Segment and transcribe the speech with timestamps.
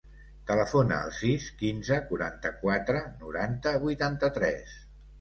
[0.51, 4.79] Telefona al sis, quinze, quaranta-quatre, noranta, vuitanta-tres.